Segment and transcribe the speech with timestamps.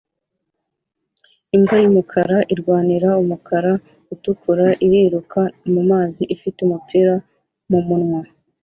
[1.55, 3.71] Imbwa yumukara irwanira umukara
[4.13, 5.41] utukura iriruka
[5.73, 7.13] mumazi ifite umupira
[7.69, 8.21] mumunwa